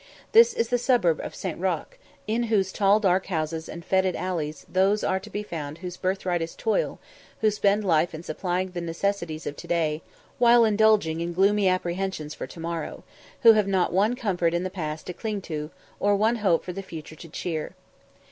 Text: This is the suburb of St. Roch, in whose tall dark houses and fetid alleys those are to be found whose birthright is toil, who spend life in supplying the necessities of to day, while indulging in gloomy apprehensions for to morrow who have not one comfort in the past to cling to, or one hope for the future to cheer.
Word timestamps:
This 0.31 0.53
is 0.55 0.69
the 0.69 0.79
suburb 0.79 1.19
of 1.19 1.35
St. 1.35 1.59
Roch, 1.59 1.99
in 2.25 2.45
whose 2.49 2.71
tall 2.71 2.99
dark 2.99 3.27
houses 3.27 3.69
and 3.69 3.85
fetid 3.85 4.15
alleys 4.15 4.65
those 4.67 5.03
are 5.03 5.19
to 5.19 5.29
be 5.29 5.43
found 5.43 5.77
whose 5.77 5.95
birthright 5.95 6.41
is 6.41 6.55
toil, 6.55 6.97
who 7.41 7.51
spend 7.51 7.83
life 7.85 8.15
in 8.15 8.23
supplying 8.23 8.71
the 8.71 8.81
necessities 8.81 9.45
of 9.45 9.55
to 9.57 9.67
day, 9.67 10.01
while 10.39 10.65
indulging 10.65 11.21
in 11.21 11.33
gloomy 11.33 11.67
apprehensions 11.67 12.33
for 12.33 12.47
to 12.47 12.59
morrow 12.59 13.03
who 13.43 13.51
have 13.53 13.67
not 13.67 13.93
one 13.93 14.15
comfort 14.15 14.55
in 14.55 14.63
the 14.63 14.71
past 14.71 15.05
to 15.05 15.13
cling 15.13 15.39
to, 15.41 15.69
or 15.99 16.15
one 16.15 16.37
hope 16.37 16.63
for 16.65 16.73
the 16.73 16.81
future 16.81 17.15
to 17.15 17.27
cheer. 17.29 17.75